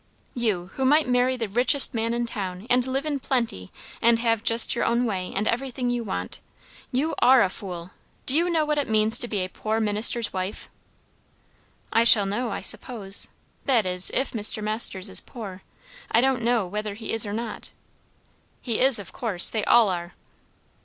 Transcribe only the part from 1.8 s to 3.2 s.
man in town! And live in